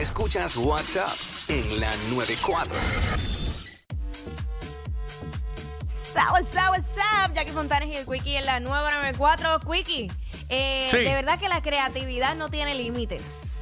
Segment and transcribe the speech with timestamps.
[0.00, 1.10] Escuchas WhatsApp
[1.48, 2.74] en la 94.
[6.32, 7.34] What's up, what's up?
[7.34, 9.60] Jackie Fontanes y el Quickie en la nueva 94.
[9.60, 10.10] Quickie,
[10.48, 10.96] eh, Sí.
[10.98, 13.60] de verdad que la creatividad no tiene límites.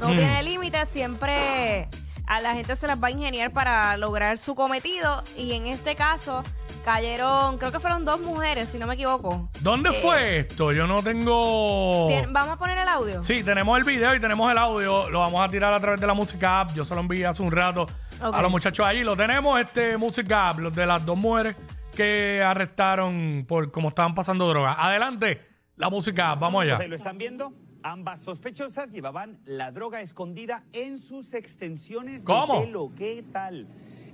[0.00, 0.16] No Mm.
[0.16, 1.88] tiene límites, siempre
[2.28, 5.22] a la gente se las va a ingeniar para lograr su cometido.
[5.36, 6.44] Y en este caso
[6.84, 9.48] cayeron, creo que fueron dos mujeres, si no me equivoco.
[9.60, 10.72] ¿Dónde fue esto?
[10.72, 12.08] Yo no tengo.
[12.30, 13.22] Vamos a poner el audio.
[13.22, 15.08] Sí, tenemos el video y tenemos el audio.
[15.10, 16.72] Lo vamos a tirar a través de la música app.
[16.74, 17.86] Yo se lo envié hace un rato
[18.20, 19.02] a los muchachos allí.
[19.02, 21.56] Lo tenemos, este música app, los de las dos mujeres
[21.96, 24.74] que arrestaron por cómo estaban pasando droga.
[24.78, 25.40] Adelante,
[25.76, 26.40] la música app.
[26.40, 26.82] Vamos Pues allá.
[26.84, 27.52] ahí lo están viendo.
[27.82, 32.60] Ambas sospechosas llevaban la droga escondida en sus extensiones ¿Cómo?
[32.60, 32.92] de pelo.
[32.96, 33.66] ¿Qué tal?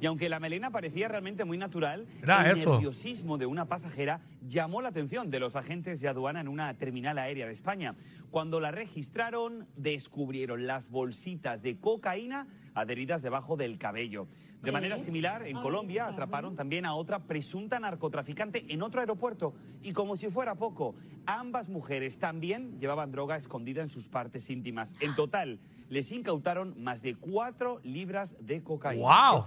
[0.04, 2.72] Y aunque la melena parecía realmente muy natural, Era el eso.
[2.72, 7.16] nerviosismo de una pasajera llamó la atención de los agentes de aduana en una terminal
[7.16, 7.94] aérea de España.
[8.30, 14.26] Cuando la registraron, descubrieron las bolsitas de cocaína adheridas debajo del cabello.
[14.60, 19.54] De manera similar, en Colombia atraparon también a otra presunta narcotraficante en otro aeropuerto.
[19.82, 24.96] Y como si fuera poco, ambas mujeres también llevaban droga escondida en sus partes íntimas.
[25.00, 29.02] En total, les incautaron más de cuatro libras de cocaína.
[29.32, 29.44] ¡Wow!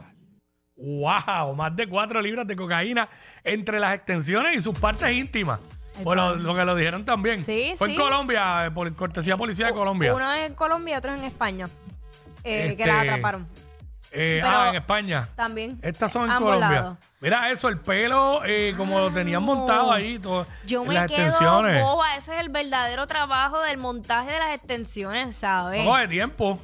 [0.78, 1.56] ¡Wow!
[1.56, 3.10] Más de cuatro libras de cocaína
[3.44, 5.60] entre las extensiones y sus partes íntimas.
[6.04, 7.44] Bueno, lo que lo dijeron también.
[7.44, 7.96] Sí, Fue sí.
[7.96, 10.14] en Colombia, eh, por cortesía policía de Colombia.
[10.14, 11.66] Uno en Colombia y otro en España.
[12.44, 13.48] eh, Este, Que la atraparon.
[14.12, 15.28] Eh, Pero- ah, en España.
[15.36, 15.80] También.
[15.82, 16.82] Estas son en Ambos Colombia.
[16.82, 16.98] lados.
[17.20, 21.08] Mira eso, el pelo, eh, como lo tenían montado ahí, todo, Yo en me las
[21.08, 21.82] quedo extensiones.
[21.84, 22.16] boba.
[22.16, 25.84] Ese es el verdadero trabajo del montaje de las extensiones, ¿sabes?
[25.84, 26.60] No coge tiempo.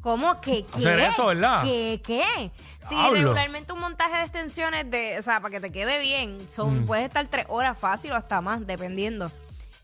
[0.00, 0.76] ¿Cómo que qué?
[0.78, 1.62] Hacer eso, ¿verdad?
[1.62, 2.50] ¿Qué qué?
[2.80, 6.82] Sí, regularmente un montaje de extensiones de, o sea, para que te quede bien, son
[6.82, 6.86] Mm.
[6.86, 9.30] puedes estar tres horas fácil o hasta más, dependiendo.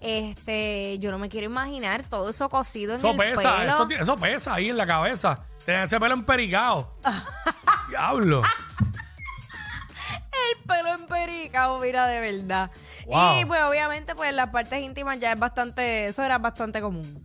[0.01, 3.89] Este, yo no me quiero imaginar todo eso cocido en Eso el pesa, pelo.
[4.01, 5.41] eso, pesa ahí en la cabeza.
[5.65, 6.95] Tiene ese pelo empericado.
[7.89, 8.43] Diablo.
[10.33, 12.71] El pelo empericado, mira, de verdad.
[13.07, 13.41] Wow.
[13.41, 17.25] Y pues obviamente pues las partes íntimas ya es bastante, eso era bastante común.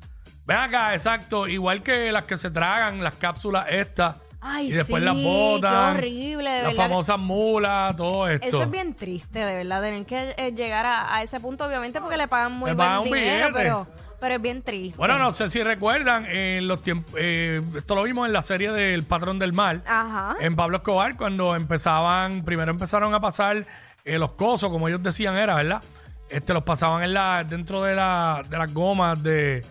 [0.53, 1.47] Ven acá, exacto.
[1.47, 4.15] Igual que las que se tragan, las cápsulas estas.
[4.43, 5.95] Ay, y después sí, las botan.
[5.95, 6.83] qué horrible, de Las verdad.
[6.89, 8.47] famosas mulas, todo esto.
[8.47, 12.01] Eso es bien triste, de verdad, tener que eh, llegar a, a ese punto, obviamente,
[12.01, 13.53] porque le pagan muy Le buen pagan un dinero, billete.
[13.53, 13.87] pero,
[14.19, 14.97] pero es bien triste.
[14.97, 18.71] Bueno, no sé si recuerdan, en los tiempos, eh, esto lo vimos en la serie
[18.71, 19.83] del Patrón del Mal.
[19.85, 20.35] Ajá.
[20.39, 23.67] En Pablo Escobar, cuando empezaban, primero empezaron a pasar
[24.05, 25.83] eh, los cosos, como ellos decían era, ¿verdad?
[26.29, 29.63] Este, los pasaban en la, dentro de, la, de las gomas de,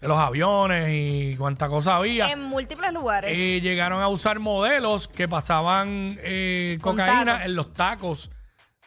[0.00, 2.28] de los aviones y cuánta cosa había.
[2.30, 3.30] En múltiples lugares.
[3.36, 7.46] Eh, llegaron a usar modelos que pasaban eh, Con cocaína tacos.
[7.46, 8.30] en los tacos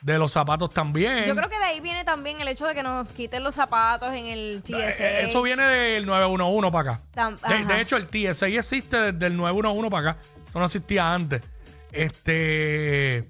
[0.02, 1.26] de los zapatos también.
[1.26, 4.10] Yo creo que de ahí viene también el hecho de que nos quiten los zapatos
[4.14, 5.04] en el TSA.
[5.22, 7.36] Eh, Eso viene del 911 para acá.
[7.68, 10.20] De hecho, el TSA existe desde el 911 para acá.
[10.50, 11.42] Eso no existía antes.
[11.92, 13.30] Este.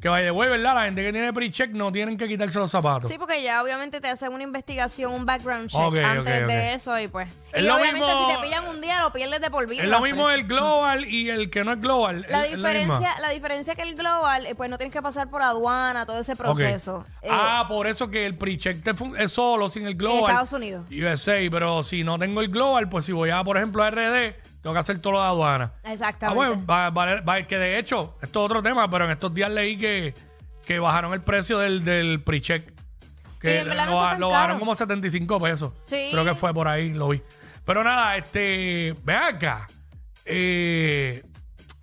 [0.00, 0.74] Que vaya de ¿verdad?
[0.74, 3.06] La gente que tiene pre-check no tienen que quitarse los zapatos.
[3.08, 6.48] Sí, porque ya obviamente te hacen una investigación, un background check Ok, antes ok, ok.
[6.48, 7.28] de eso y pues.
[7.52, 9.82] Es y lo obviamente mismo- si te pillan un día lo pierdes de por vida.
[9.82, 12.24] es lo mismo el global y el que no es global.
[12.30, 12.68] La Es- es misma.
[12.70, 16.18] diferencia, la diferencia que el global, eh, pues no tienes que pasar por aduana, todo
[16.20, 16.38] ese Ok.
[16.38, 17.04] proceso.
[17.20, 20.30] Eh, ah, por eso que el pre-check te fun- es solo sin el en global.
[20.30, 20.86] Estados Unidos.
[20.90, 24.34] USA, pero si no tengo el global, pues si voy a, por ejemplo, a RD,
[24.62, 25.72] tengo que hacer todo lo de aduana.
[25.84, 26.36] Ah, Exactamente.
[26.36, 29.50] bueno, va- va- va- que de hecho, esto es otro tema, pero en estos días
[29.50, 29.89] leí que,
[30.66, 32.70] que bajaron el precio del, del pre-check.
[32.70, 34.60] Y Que en verdad no lo, tan lo bajaron caro.
[34.60, 35.72] como 75 pesos.
[35.84, 36.08] Sí.
[36.12, 37.22] Creo que fue por ahí, lo vi.
[37.64, 39.66] Pero nada, este, ve acá.
[40.24, 41.22] Eh,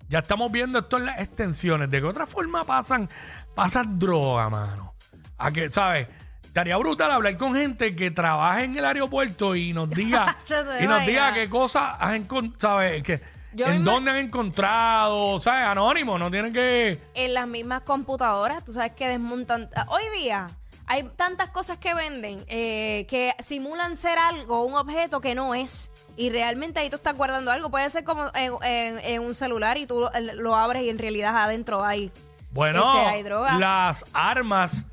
[0.08, 1.90] ya estamos viendo esto en las extensiones.
[1.90, 3.08] ¿De qué otra forma pasan,
[3.54, 4.94] pasan droga, mano?
[5.36, 6.08] A que, ¿sabes?
[6.42, 10.84] Estaría brutal hablar con gente que trabaja en el aeropuerto y nos diga, Yo te
[10.84, 13.02] y nos diga qué cosas han encontrado, ¿sabes?
[13.02, 13.20] Que,
[13.52, 15.66] Yo en dónde han encontrado, ¿sabes?
[15.66, 16.98] Anónimo, no tienen que...
[17.14, 19.70] en las mismas computadoras, tú sabes que desmontan.
[19.88, 20.50] Hoy día
[20.86, 25.90] hay tantas cosas que venden eh, que simulan ser algo, un objeto que no es.
[26.16, 27.70] Y realmente ahí tú estás guardando algo.
[27.70, 30.98] Puede ser como en, en- en un celular y tú lo, lo abres y en
[30.98, 32.10] realidad adentro hay.
[32.50, 33.58] Bueno, Este, hay droga.
[33.58, 34.84] las armas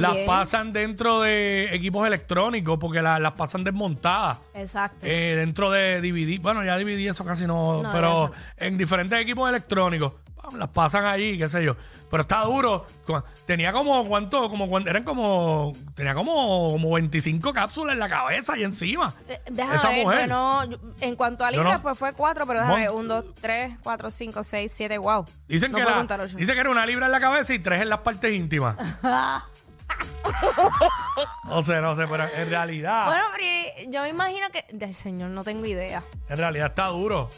[0.00, 0.26] También.
[0.26, 4.38] las pasan dentro de equipos electrónicos porque la- las pasan desmontadas.
[4.54, 4.98] Exacto.
[5.06, 6.38] eh, dentro de DVD.
[6.40, 10.14] Bueno, ya DVD eso casi no, No, pero en diferentes equipos electrónicos.
[10.36, 11.76] pam, Las pasan allí, qué sé yo.
[12.10, 12.84] Pero está duro.
[13.06, 14.48] Cu- Tenía como, ¿cuánto?
[14.50, 19.14] Como, cuan- eran como, tenía como, como 25 cápsulas en la cabeza y encima.
[19.28, 20.18] Eh, déjame esa ver, mujer.
[20.22, 21.82] pero no, yo- en cuanto a Yo libras, no.
[21.82, 25.24] pues fue cuatro, pero déjame Mon- ver, un, dos, tres, cuatro, cinco, seis, siete, wow.
[25.48, 26.36] Dicen, No que puedo la- contar ocho.
[26.36, 28.76] dice que era una libra en la cabeza y tres en las partes íntimas.
[31.44, 34.64] no sé, no sé, pero en realidad, Bueno, pero yo me imagino que.
[34.84, 36.02] Ay, señor, no tengo idea.
[36.28, 37.28] en realidad está duro.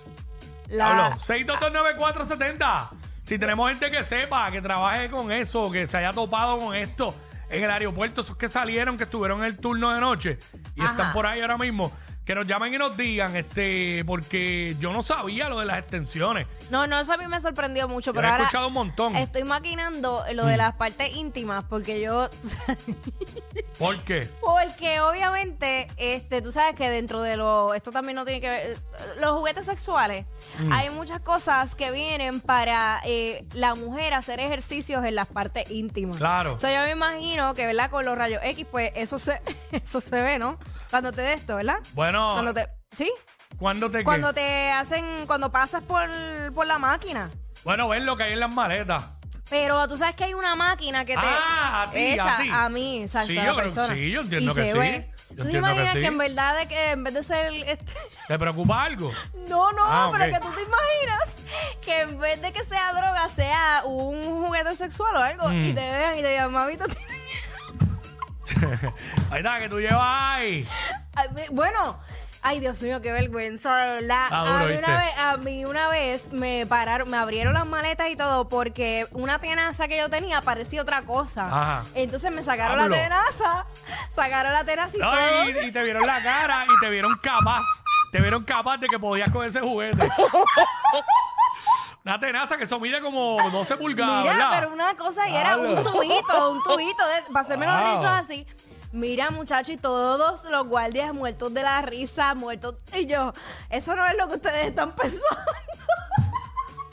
[0.69, 2.89] La, Hablo, 6229470.
[3.25, 7.15] Si tenemos gente que sepa, que trabaje con eso, que se haya topado con esto
[7.49, 10.39] en el aeropuerto, esos que salieron, que estuvieron en el turno de noche
[10.75, 10.91] y Ajá.
[10.91, 11.91] están por ahí ahora mismo,
[12.25, 16.47] que nos llamen y nos digan, este, porque yo no sabía lo de las extensiones.
[16.71, 19.17] no, no, eso a mí me sorprendió mucho, Yo pero he ahora escuchado un montón.
[19.17, 22.29] estoy maquinando lo de las partes íntimas porque yo...
[23.79, 24.29] ¿Por qué?
[24.41, 28.79] Porque obviamente, este, tú sabes que dentro de lo, esto también no tiene que ver,
[29.21, 30.27] los juguetes sexuales,
[30.61, 30.73] Mm.
[30.73, 36.17] hay muchas cosas que vienen para eh, la mujer hacer ejercicios en las partes íntimas.
[36.19, 36.55] Claro.
[36.55, 37.91] O sea, yo me imagino que, ¿verdad?
[37.91, 39.41] Con los rayos X, pues eso se,
[39.73, 40.57] eso se ve, ¿no?
[40.95, 41.79] Cuando te de esto, ¿verdad?
[41.95, 43.11] Bueno, Cuando te, ¿sí?
[43.59, 44.05] ¿cuándo te qué?
[44.05, 46.09] Cuando te hacen, cuando pasas por,
[46.55, 47.33] por la máquina.
[47.65, 49.05] Bueno, ven lo que hay en las maletas.
[49.51, 51.21] Pero tú sabes que hay una máquina que te.
[51.27, 53.27] Ah, a ti, esa, a mí, exacto.
[53.27, 53.95] Sí, a la yo creo que persona.
[53.97, 54.79] sí, yo entiendo Y que se sí.
[54.79, 55.11] ve.
[55.11, 56.07] Yo ¿Tú te entiendo que imaginas que, sí.
[56.07, 57.53] en verdad de que en vez de ser.
[57.55, 57.93] este-
[58.29, 59.11] ¿Te preocupa algo?
[59.49, 61.37] no, no, Ah, pero que tú te imaginas
[61.85, 65.65] que en vez de que sea droga, sea un juguete sexual o algo, Mm.
[65.65, 66.85] y te vean y te digan, mamita.
[66.89, 67.14] te-
[69.31, 70.69] ahí está, que tú llevas ahí.
[71.53, 71.99] Bueno.
[72.47, 74.27] Ay, Dios mío, qué vergüenza, de verdad.
[74.31, 78.17] A, mí una vez, a mí una vez me pararon, me abrieron las maletas y
[78.17, 81.47] todo porque una tenaza que yo tenía parecía otra cosa.
[81.47, 81.83] Ajá.
[81.95, 83.65] Entonces me sacaron la tenaza,
[84.11, 85.49] sacaron la tenaza y No, todo.
[85.63, 87.63] y, y te vieron la cara y te vieron capaz.
[88.13, 90.07] Te vieron capaz de que podías con ese juguete.
[92.05, 94.51] Una tenaza que eso mide como 12 pulgadas, Mira, ¿verdad?
[94.53, 97.91] pero una cosa y era un tubito, un tubito de, para hacerme los Wow.
[97.91, 98.47] rizos así.
[98.95, 102.77] Mira, muchachos, y todos los guardias muertos de la risa, muertos.
[102.97, 103.33] Y yo,
[103.69, 105.27] eso no es lo que ustedes están pensando.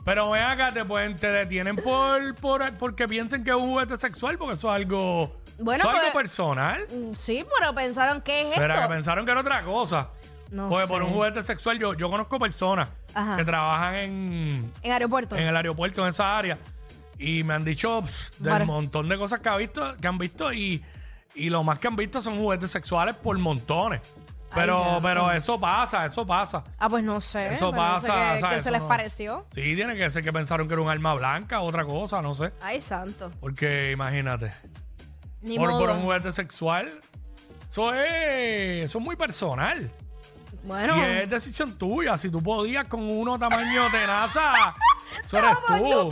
[0.04, 3.98] Pero ven acá, te, pueden, te detienen por, por porque piensen que es un juguete
[3.98, 6.88] sexual, porque eso es algo, Bueno, eso es algo pues- personal.
[6.92, 8.88] Mm, Sí, pero pensaron que es ¿Será esto.
[8.88, 10.10] que pensaron que era otra cosa?
[10.50, 10.92] No Porque sé.
[10.92, 13.38] por un juguete sexual, yo, yo conozco personas Ajá.
[13.38, 15.36] que trabajan en, En aeropuerto.
[15.36, 16.58] en el aeropuerto, en esa área,
[17.20, 18.66] y me han dicho pff, del Vale.
[18.66, 20.84] montón de cosas que, ha visto, que han visto y,
[21.36, 24.02] y lo más que han visto son juguetes sexuales por montones.
[24.54, 25.02] Pero, ya.
[25.02, 26.62] pero eso pasa, eso pasa.
[26.78, 27.54] Ah, pues no sé.
[27.54, 29.46] Eso pues no sé pasa, qué- o sea, qué eso se les no- pareció.
[29.56, 32.52] Sí, tiene que ser que pensaron que era un arma blanca, otra cosa, no sé.
[32.62, 33.32] Ay, santo.
[33.40, 34.52] Porque imagínate,
[35.42, 35.94] Ni por, por modo.
[35.94, 37.00] un juguete sexual,
[37.72, 39.90] eso es, eso es muy personal.
[40.64, 42.18] Bueno, Y es decisión tuya.
[42.18, 44.76] Si tú podías con uno tamaño tenaza,
[45.26, 46.10] eso eres Tamaño tú.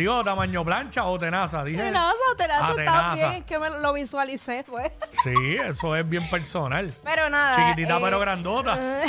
[0.00, 1.62] Digo, tamaño plancha o tenaza.
[1.62, 1.76] Dije.
[1.76, 3.14] tenaza, tenaza Ah, está tenaza.
[3.14, 4.90] bien, es que me lo visualicé, pues.
[5.22, 6.86] Sí, eso es bien personal.
[7.04, 7.56] Pero nada.
[7.56, 8.78] Chiquitita eh, pero grandota.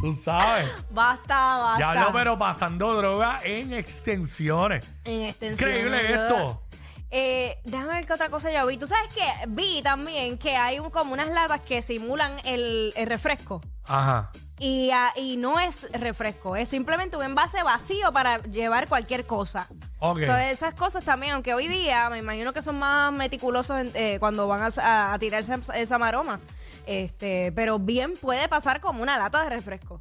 [0.00, 0.68] Tú sabes.
[0.90, 1.78] Basta, basta.
[1.94, 4.88] Ya no, pero pasando droga en extensiones.
[5.04, 5.68] En extensión.
[5.70, 6.62] Increíble esto.
[7.10, 8.78] Eh, déjame ver qué otra cosa yo vi.
[8.78, 13.06] Tú sabes que vi también que hay un- como unas latas que simulan el, el
[13.06, 13.60] refresco.
[13.86, 14.30] Ajá.
[14.64, 19.66] Y, ah, y no es refresco, es simplemente un envase vacío para llevar cualquier cosa.
[19.98, 20.22] Ok.
[20.22, 24.18] So, esas cosas también, aunque hoy día me imagino que son más meticulosos en- eh,
[24.20, 26.38] cuando van a, a- a tirarse esa- esa maroma.
[26.86, 30.00] Este, pero bien puede pasar como una lata de refresco.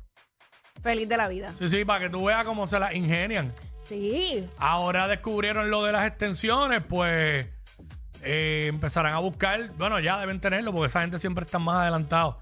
[0.83, 1.51] Feliz de la vida.
[1.57, 3.51] Sí, sí, para que tú veas cómo se las ingenian.
[3.81, 4.47] Sí.
[4.59, 7.47] Ahora descubrieron lo de las extensiones, pues
[8.21, 9.71] eh, empezarán a buscar.
[9.77, 12.35] Bueno, ya deben tenerlo, porque esa gente siempre está más adelantados.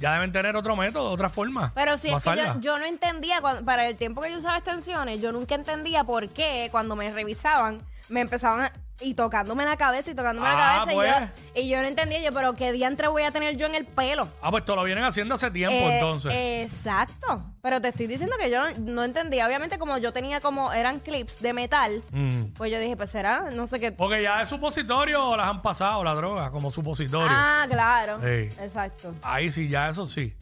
[0.00, 1.72] Ya deben tener otro método, otra forma.
[1.74, 5.20] Pero sí, es que yo, yo no entendía, para el tiempo que yo usaba extensiones,
[5.22, 10.10] yo nunca entendía por qué cuando me revisaban, me empezaban a- y tocándome la cabeza
[10.12, 10.92] y tocándome Ah, la cabeza.
[10.92, 11.10] y pues.
[11.54, 13.84] yo- Y, yo, no entendía, yo, pero ¿qué diantre voy a tener yo en el
[13.86, 14.28] pelo?
[14.40, 16.32] Ah, pues esto lo vienen haciendo hace tiempo, Eh, entonces.
[16.34, 17.42] Exacto.
[17.60, 19.46] Pero te estoy diciendo que yo no, no entendía.
[19.46, 22.52] Obviamente, como yo tenía como, eran clips de metal, Mm.
[22.56, 23.90] pues yo dije, pues será, no sé qué.
[23.92, 27.28] Porque ya de supositorio las han pasado, la droga, como supositorio.
[27.30, 28.20] Ah, claro.
[28.20, 28.48] Sí.
[28.62, 29.14] Exacto.
[29.22, 30.34] Ahí sí, ya eso sí.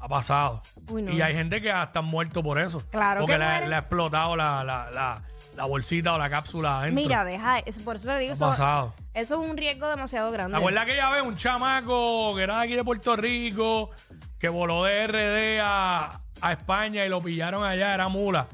[0.00, 0.60] Ha pasado.
[0.88, 1.12] Uy, no.
[1.12, 2.82] Y hay gente que hasta han muerto por eso.
[2.90, 3.70] Claro Porque que le, mueren.
[3.70, 5.22] le ha explotado la, la, la,
[5.56, 7.02] la bolsita o la cápsula adentro.
[7.02, 8.94] Mira, deja, eso- por eso le digo, eso, pasado.
[9.14, 10.52] eso es un riesgo demasiado grande.
[10.52, 13.90] ¿Te acuerdas que ya ve un chamaco que era de aquí de Puerto Rico,
[14.38, 18.46] que voló de RD a, a España y lo pillaron allá, era mula?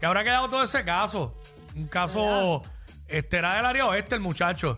[0.00, 1.34] Que habrá quedado todo ese caso.
[1.76, 2.62] Un caso,
[3.08, 4.76] este era del área oeste el muchacho.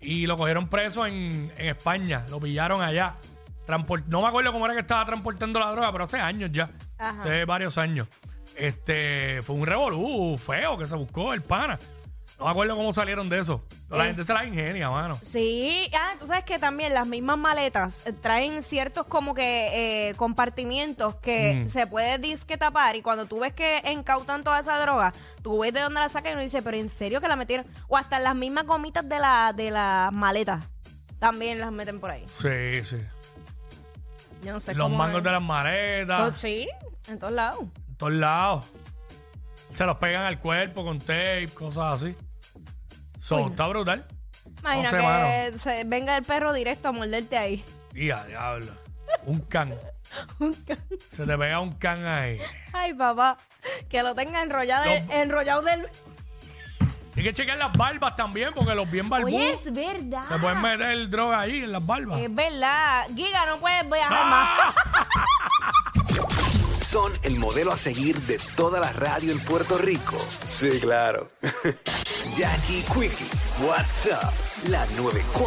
[0.00, 3.14] Y lo cogieron preso en, en España, lo pillaron allá.
[3.66, 6.70] Transport- no me acuerdo cómo era que estaba transportando la droga, pero hace años ya.
[6.98, 7.20] Ajá.
[7.20, 8.08] Hace varios años.
[8.56, 11.78] Este, fue un revolú feo que se buscó el pana.
[12.38, 13.64] No me acuerdo cómo salieron de eso.
[13.90, 14.06] La Eh.
[14.08, 15.16] gente se la ingenia, mano.
[15.22, 20.14] Sí, ah, tú sabes que también las mismas maletas eh, traen ciertos como que eh,
[20.14, 21.68] compartimientos que Mm.
[21.68, 25.12] se puede disque tapar y cuando tú ves que incautan toda esa droga,
[25.42, 27.66] tú ves de dónde la sacan y uno dice, pero en serio que la metieron,
[27.88, 30.62] o hasta las mismas gomitas de la de las maletas
[31.18, 32.24] también las meten por ahí.
[32.28, 32.98] Sí, sí.
[34.44, 35.24] Yo no sé los cómo mangos es.
[35.24, 36.68] de las maletas, To- Sí,
[37.08, 37.64] en todos lados.
[37.98, 38.66] Todos lados.
[39.74, 42.16] Se los pegan al cuerpo con tape, cosas así.
[43.20, 43.50] So, Uy.
[43.50, 44.06] está brutal.
[44.60, 45.58] Imagina sé, que mano.
[45.58, 47.64] se venga el perro directo a morderte ahí.
[47.94, 48.72] Y a diablo.
[49.26, 49.74] Un can.
[51.10, 52.38] Se te pega un can ahí.
[52.72, 53.38] Ay, papá.
[53.88, 55.86] Que lo tenga enrollado, Los- enrollado del.
[57.16, 60.22] Hay que chequear las barbas también, porque los bien barbudos Oye, es verdad.
[60.28, 62.16] se pueden meter droga ahí en las barbas.
[62.18, 63.06] Es verdad.
[63.16, 64.74] Giga, no puedes viajar ¡Ah!
[66.90, 70.16] Son el modelo a seguir de toda la radio en Puerto Rico.
[70.48, 71.28] Sí, claro.
[72.34, 73.28] Jackie Quickie,
[73.62, 74.32] WhatsApp,
[74.70, 75.44] la 94.